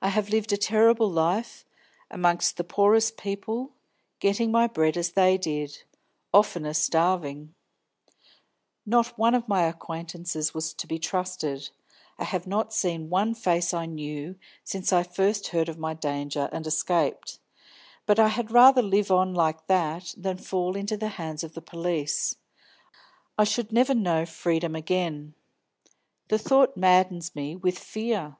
I 0.00 0.08
have 0.08 0.30
lived 0.30 0.50
a 0.54 0.56
terrible 0.56 1.10
life, 1.10 1.66
among 2.10 2.40
the 2.56 2.64
poorest 2.64 3.18
people, 3.18 3.72
getting 4.18 4.50
my 4.50 4.66
bread 4.66 4.96
as 4.96 5.10
they 5.12 5.36
did; 5.36 5.82
oftener 6.32 6.72
starving. 6.72 7.54
Not 8.86 9.18
one 9.18 9.34
of 9.34 9.46
my 9.46 9.64
acquaintances 9.64 10.54
was 10.54 10.72
to 10.72 10.86
be 10.86 10.98
trusted. 10.98 11.68
I 12.18 12.24
have 12.24 12.46
not 12.46 12.72
seen 12.72 13.10
one 13.10 13.34
face 13.34 13.74
I 13.74 13.84
knew 13.84 14.36
since 14.64 14.90
I 14.90 15.02
first 15.02 15.48
heard 15.48 15.68
of 15.68 15.76
my 15.76 15.92
danger 15.92 16.48
and 16.50 16.66
escaped. 16.66 17.38
But 18.06 18.18
I 18.18 18.28
had 18.28 18.50
rather 18.50 18.80
live 18.80 19.10
on 19.10 19.34
like 19.34 19.66
that 19.66 20.14
than 20.16 20.38
fall 20.38 20.76
into 20.76 20.96
the 20.96 21.08
hands 21.20 21.44
of 21.44 21.52
the 21.52 21.60
police; 21.60 22.36
I 23.36 23.44
should 23.44 23.70
never 23.70 23.94
know 23.94 24.24
freedom 24.24 24.74
again. 24.74 25.34
The 26.28 26.38
thought 26.38 26.74
maddens 26.74 27.34
me 27.34 27.54
with 27.54 27.78
fear." 27.78 28.38